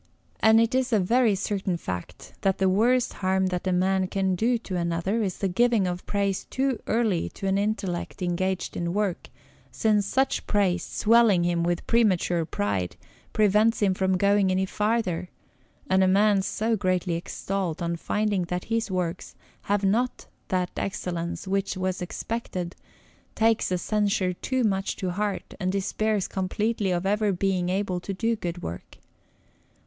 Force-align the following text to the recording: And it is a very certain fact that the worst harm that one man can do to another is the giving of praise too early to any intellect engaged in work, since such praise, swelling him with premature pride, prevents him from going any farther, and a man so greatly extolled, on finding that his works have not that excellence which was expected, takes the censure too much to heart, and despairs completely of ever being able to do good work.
And 0.39 0.59
it 0.59 0.73
is 0.73 0.91
a 0.91 0.99
very 0.99 1.35
certain 1.35 1.77
fact 1.77 2.33
that 2.41 2.57
the 2.57 2.67
worst 2.67 3.13
harm 3.13 3.45
that 3.53 3.67
one 3.67 3.77
man 3.77 4.07
can 4.07 4.33
do 4.33 4.57
to 4.57 4.75
another 4.75 5.21
is 5.21 5.37
the 5.37 5.47
giving 5.47 5.85
of 5.85 6.07
praise 6.07 6.45
too 6.45 6.81
early 6.87 7.29
to 7.35 7.45
any 7.45 7.61
intellect 7.61 8.23
engaged 8.23 8.75
in 8.75 8.95
work, 8.95 9.29
since 9.71 10.07
such 10.07 10.47
praise, 10.47 10.83
swelling 10.83 11.43
him 11.43 11.61
with 11.61 11.85
premature 11.85 12.45
pride, 12.45 12.95
prevents 13.31 13.79
him 13.79 13.93
from 13.93 14.17
going 14.17 14.49
any 14.49 14.65
farther, 14.65 15.29
and 15.87 16.03
a 16.03 16.07
man 16.07 16.41
so 16.41 16.75
greatly 16.75 17.13
extolled, 17.13 17.79
on 17.79 17.95
finding 17.95 18.45
that 18.45 18.63
his 18.73 18.89
works 18.89 19.35
have 19.69 19.83
not 19.83 20.25
that 20.47 20.71
excellence 20.77 21.47
which 21.47 21.77
was 21.77 22.01
expected, 22.01 22.75
takes 23.35 23.69
the 23.69 23.77
censure 23.77 24.33
too 24.33 24.63
much 24.63 24.95
to 24.95 25.11
heart, 25.11 25.53
and 25.59 25.71
despairs 25.71 26.27
completely 26.27 26.89
of 26.89 27.05
ever 27.05 27.31
being 27.31 27.69
able 27.69 27.99
to 27.99 28.15
do 28.15 28.35
good 28.35 28.63
work. 28.63 28.97